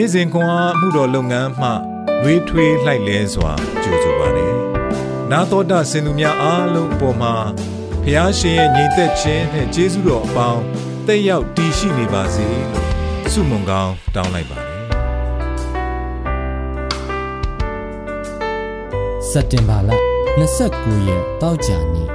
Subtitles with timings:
[0.00, 1.68] နေ့စဉ်ခွန်အားမှုတော်လုပ်ငန်းမှ
[2.22, 4.56] လွေးထွေးလှိုက်လဲစွာကြိုဆိုပါရယ်
[5.30, 7.34] နာတော်တာစင်သူများအားလုံးအပေါ်မှာ
[8.04, 10.62] ဖျားရှင်ရဲ့ညီသက်ခြင်းနဲ့ကျေးဇူးတော်အပေါင်း
[11.06, 12.86] တက်ရောက်တည်ရှိနေပါစေလို့
[13.32, 14.76] ဆုမွန်ကောင်းတောင်းလိုက်ပါတယ်
[19.30, 19.90] စက်တင်ဘာလ
[20.48, 22.08] 29ရက်တောက်ကြနေ့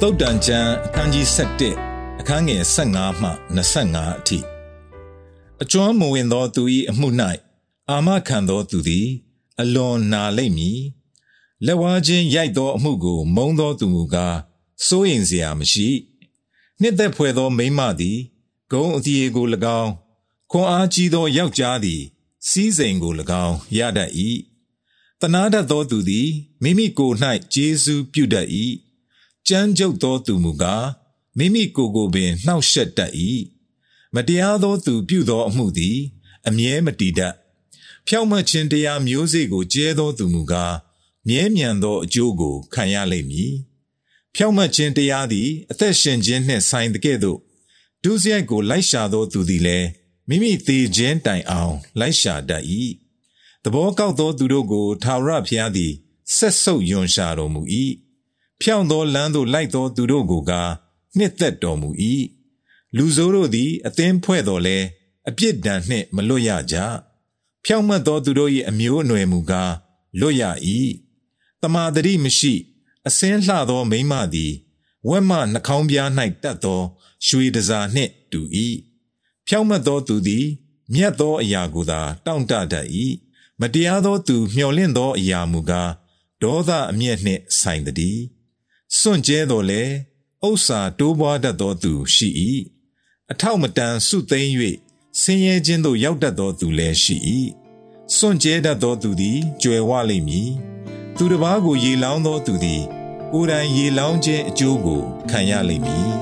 [0.00, 1.26] သုတ်တန်ကျမ်းအခန်းကြီး
[1.74, 4.53] 7အခန်းငယ်15မှ25အထိ
[5.62, 7.08] အကျွမ်းမဝင်သောသူ၏အမှု၌
[7.90, 9.08] အာမခံသောသူသည်
[9.60, 10.80] အလွန်နာလိမ့်မည်
[11.66, 14.36] လက်ဝါးချင်းရိုက်သောအမှုကို မုံသောသူမူကား
[14.86, 15.88] စိုးရင်စရာမရှိ
[16.80, 18.18] နှစ်သက်ဖွယ်သောမိန်းမသည်
[18.70, 19.46] ဂုံအတီကို၎
[19.80, 19.92] င်း
[20.50, 22.02] ခွန်အားကြီးသောယောက်ျားသည်
[22.48, 23.12] စီးစိမ်ကို၎
[23.44, 24.10] င်းရတတ်၏
[25.20, 26.28] တနာတတ်သောသူသည်
[26.62, 27.16] မိမိကိုယ်၌
[27.54, 28.48] ကျေးဇူးပြုတတ်၏
[29.48, 30.86] ကြမ်းကြုတ်သောသူမူကား
[31.38, 33.12] မိမိကိုယ်ကိုပင်နှောက်ယှက်တတ်၏
[34.14, 35.98] မတရားသောသူပြုသောအမှုသည်
[36.48, 37.34] အမြဲမတည်တတ်
[38.06, 40.74] ဖြောင့်မတ်ခြင်းတရားမျိုးစေ့ကိုကျဲသောသူမူကား
[41.28, 43.52] မြဲမြံသောအကျိုးကိုခံရလိမ့်မည်
[44.34, 47.38] ဖြောင့်မတ်ခြင်းတရားသည်အသက်ရှင်ခြင်းနှင့်ဆိုင်တဲ့ကဲ့သို့
[48.02, 49.88] ဒုစရိုက်ကိုလိုက်ရှာသောသူသည်လည်း
[50.28, 52.64] မိမိသေးခြင်းတိုင်အောင် လိုက်ရှာတတ်၏
[53.62, 55.92] သဘောကောက်သောသူတို့ကိုထာဝရဘုရားသည်
[56.36, 57.62] ဆက်ဆုပ်ယွန်ရှာတော်မူ၏
[58.60, 60.70] ဖြောင့်သောလမ်းသို့လိုက်သောသူတို့ကိုကား
[61.16, 61.88] နှစ်သက်တော်မူ၏
[62.96, 64.78] လူဆိုးတို့သည်အသင်းဖွဲ့တော်လဲ
[65.28, 66.76] အပြစ်ဒဏ်နှင့်မလွတ်ရကြ
[67.64, 69.72] ဖြောင့်မတ်သောသူတို့၏အမျိုးအနွယ်မူကား
[70.20, 70.42] လွတ်ရ၏
[71.62, 72.54] တမာတရိမရှိ
[73.06, 74.52] အစင်းလှသောမိမသည်
[75.08, 76.10] ဝက်မနှကောင်းပြား၌
[76.42, 76.80] တက်သော
[77.26, 78.40] ရွှေတစားနှင့်တူ၏
[79.46, 80.46] ဖြောင့်မတ်သောသူသည်
[80.94, 82.86] မြတ်သောအရာကိုသာတောင့်တတတ်၏
[83.60, 85.90] မတရားသောသူမျှော်လင့်သောအရာမူကား
[86.42, 88.20] ဒေါသအမျက်နှင့်ဆိုင်သည်
[88.98, 89.82] စွန့်ကြဲတော်လဲ
[90.46, 92.28] ဥစ္စာတိုးပွားတတ်သောသူရှိ၏
[93.32, 94.52] အထောက်မတန်စုသိမ့်၍
[95.20, 97.16] ဆင်းရဲခြင်းသို့ရောက်တတ်သောသူလည်းရှိ၏
[98.14, 100.50] စွန့်ကြဲတတ်သောသူသည်ကြွယ်ဝလိမ့်မည်
[101.16, 102.82] သူတစ်ပါးကိုရေလောင်းသောသူသည်
[103.32, 106.12] ကိုယ်တိုင်ရေလောင်းခြင်းအကျိုးကိုခံရလိမ့်မည်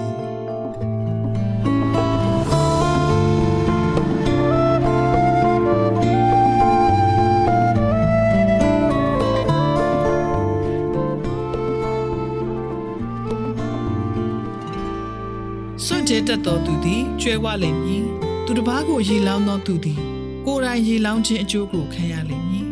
[16.14, 18.04] ကျဲတတ်သောသူသည်ကျွဲဝလိမ့်မည်
[18.44, 20.00] သူတစ်ပါးကိုရေလောင်းသောသူသည်
[20.46, 22.66] ကိုယ်တိုင်ရေလောင်းခြင်းအကျိုးကိုခံရလိမ့်မည်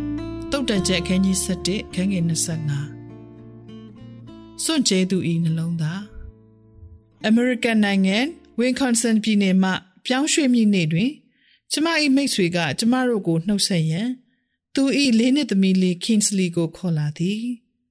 [0.50, 1.36] တုတ်တန်ချက်အခန်းကြီး
[1.66, 2.24] 7ခန်းငယ်
[3.08, 6.00] 25စွန့်ကျဲသူဤနှလုံးသား
[7.30, 8.16] American နိုင်ငံ
[8.58, 9.70] Wisconsin ပြည်နယ်မှ
[10.06, 11.10] ပြောင်းရွှေ့မိနေ့တွင်
[11.72, 11.86] ကျမ၏
[12.16, 14.08] မိတ်ဆွေက ကျမတို့ကိုနှုတ်ဆက်ရန်
[14.74, 14.82] သူ၏
[15.18, 17.42] လေးနှစ်သမီးလေး Kingsley ကိုခေါ်လာသည်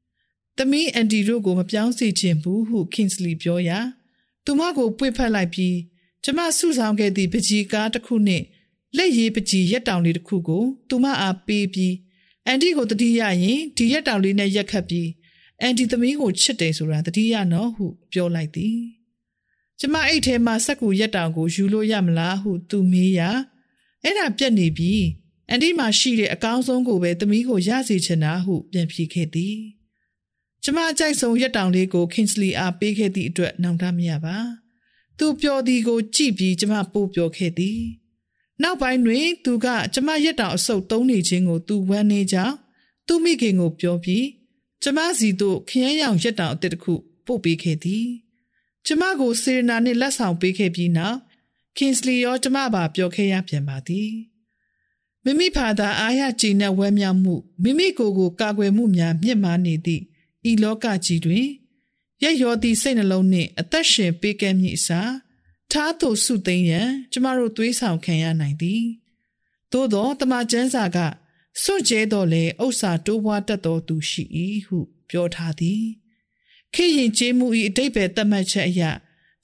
[0.58, 3.80] ။သမီးအန်ဒီတို့ကိုမပြောင်းစေချင်ဘူးဟု Kingsley ပြောရာ
[4.52, 5.78] သူမကိုပွေဖက်လိုက်ပြီး
[6.24, 8.46] ကျမစုဆောင်ခဲ့သည့်ပကြီးကားတစ်ခုနှင့်
[8.98, 11.96] လက်ရည်ပကြီးရက်တောင်လေးတစ်ခုကို သူမအားပေးပြီး
[12.46, 15.10] အန်တီကိုတတိယရင်ဒီရက်တောင်လေးနဲ့ရက်ခတ်ပြီး
[15.62, 18.80] အန်တီသမီးကိုချစ်တယ်ဆိုတာတတိယနော်ဟုပြောလိုက်သည်
[19.80, 23.30] ကျမအိတ်ထဲမှာစက်ကူရက်တောင်ကိုယူလို့ရမလားဟုသူမေးရာ
[24.04, 24.94] အဲ့ဒါပြက်နေပြီ
[25.50, 29.79] အန်တီမှာရှိတဲ့အကောင်းဆုံးကိုပဲသမီးကိုရစေချင်တာဟုပြန်ဖြေခဲ့သည်
[30.64, 34.38] ကျမအကြိုက်ဆုံးရက်တောင်လေးကို Kingsley အားပေးခဲ့သည့်အတွက်နှောင့်တမရပါ။
[35.18, 37.80] သူပျော်သည်ကိုကြည့်ပြီးကျမပို့ပျော်ခဲ့သည်။
[38.62, 42.56] နောက်ပိုင်းတွင် သူကကျမရက်တောင်အဆုပ်သုံးနေခြင်းကိုသူဝမ်းနေကြောင်း
[43.08, 44.26] သူမိခင်ကိုပြောပြီး
[44.84, 46.94] ကျမစီတို့ခရမ်းရောင်ရက်တောင်အစ်တစ်ခု
[47.26, 48.06] ပို့ပေးခဲ့သည်။
[48.86, 51.18] ကျမကိုစေရနာနှင့်လက်ဆောင်ပေးခဲ့ပြီးနောက်
[51.78, 54.12] Kingsley ရောကျမပါပြောခဲ့ရပြန်ပါသည်။
[55.24, 60.04] မိမိဖာသာအားရကြည်နဲ့ဝဲမြောက်မှုမိမိကိုယ်ကိုကာကွယ်မှုများမြင့်မားနေသည့်
[60.50, 61.48] ဤလောကကြီးတွင်
[62.24, 65.12] ရက်ရောသည့်စိတ်နှလုံးနှင့်အသက်ရှင်ပေးကမ်းမည်အစား
[65.72, 68.84] ထားသို့စုသိမ်းရန်ကျမတို့သွေးဆောင်ခံရနိုင်သည်
[69.72, 70.98] သို့သောတမန်ကျမ်းစာက
[71.62, 74.24] စွန့်ကြဲတော်လဲဥစ္စာတိုးပွားတတ်တော်သူရှိ၏
[74.68, 74.78] ဟု
[75.10, 75.84] ပြောထားသည်
[76.74, 78.82] ခေရင်ကျေးမှု၏အတိတ်ပဲသတ်မှတ်ချက်အရ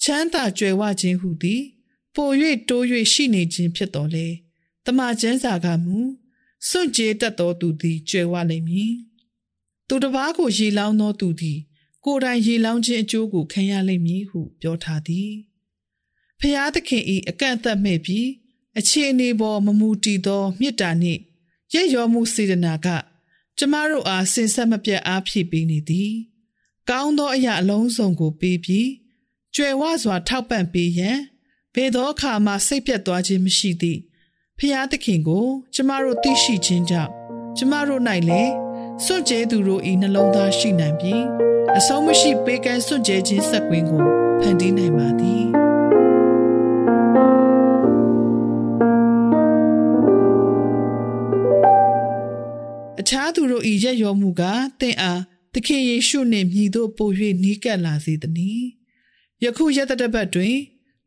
[0.03, 1.61] ချမ်းသာကြွယ်ဝခြင်းဟုသည်
[2.15, 2.29] ပို၍
[2.69, 2.83] တိုး၍
[3.13, 4.27] ရှိနေခြင်းဖြစ်တော်လဲ
[4.85, 5.97] တမန်ကျမ်းစာကမူ
[6.67, 8.93] စွန့်ကြဲတတ်တော်သူသည်ကြွယ်ဝလိမ့်မည်
[9.87, 11.59] သူတစ်ပါးကိုရေလောင်းသောသူသည်
[12.05, 15.31] ကိုယ်တိုင်ရေလောင်းခြင်းအကျိုးကိုခံရလိမ့်မည်ဟုပြောထားသည်
[16.39, 18.27] ဖျားသခင်၏အကန့်အသတ်မဲ့ပြီး
[18.79, 21.21] အခြေအနေပေါ်မမူတည်သောမေတ္တာနှင့်
[21.73, 22.87] ရဲ့ရောမှုစေတနာက
[23.57, 26.13] ကျမတို့အားစင်ဆက်မပြတ်အားဖြည့်ပေးနေသည်
[26.89, 28.89] ကောင်းသောအရာအလုံးစုံကိုပေးပြီး
[29.55, 31.17] ကြွယ်ဝစွာ ထောက်ပံ့ပေးရန်
[31.75, 33.99] ဘယ်သောအခါမှစိတ်ပြတ်သွားခြင်းမရှိသည့်
[34.57, 37.11] ဖျားသခင်ကို ကျမတို့သိရှိခြင်းကြောင့်
[37.57, 38.64] ကျမတို့၌လည်း
[39.03, 41.23] စွန့်ကြဲသူတို့ဤနှလုံးသားရှိနိုင်ပြီး
[41.77, 44.01] အဆုံးမရှိပေကံစွန့်ကြဲခြင်းဆက်ကွင်းကို
[44.39, 45.43] ဖန်တီးနိုင်ပါသည်
[52.99, 54.43] အခြားသူတို့ဤရက်ရောမှုက
[54.81, 55.21] တင့်အား
[55.53, 57.13] သခင်ယေရှုနှင့်မြည်တို့ပို့၍
[57.43, 58.67] နီးကပ်လာစေသနည်း
[59.43, 60.55] ယခုရက်တပတ်တွင်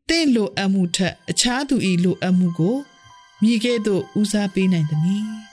[0.09, 2.77] တင့်လိုအပ်မှုထက်အခြားသူဤလိုအပ်မှုကို
[3.41, 5.48] မြည်ကဲ့သို့ဦးစားပေးနိုင်သနည်း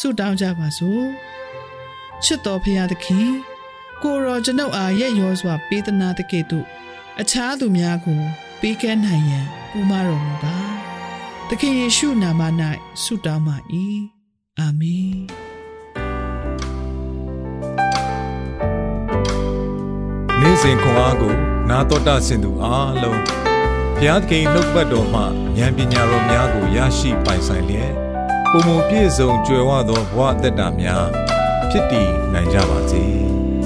[0.00, 1.04] ဆုတောင်းကြပါစို့။
[2.24, 3.30] ချစ်တော်ဖရာသခင်
[4.02, 6.66] ကိုရောကျွန်ုပ်အားရက်ရောစွာပေးသနာတကဲ့သို့
[7.20, 8.20] အခြားသူများကို
[8.60, 10.58] ပေးကမ်းနိုင်ရန်ပူမတော်မူပါ။
[11.48, 12.42] သခင်ယေရှုနာမ၌
[13.02, 13.56] ဆုတောင်းပါ၏။
[14.58, 15.18] အာမင်။
[20.40, 21.34] နေ့စဉ်ခွန်အားကို
[21.68, 23.20] နာတော်တာဆင်သူအားလုံး
[23.96, 25.22] ဘုရားသခင်နှုတ်ပတ်တော်မှ
[25.58, 28.09] ဉာဏ်ပညာတော်များကိုရရှိပိုင်ဆိုင်လျက်
[28.52, 31.06] ပုံပုံပြည့်စုံကြွယ်ဝသောဘဝအသက်တာများ
[31.70, 33.04] ဖြစ်တည်နိုင်ကြပါစေ။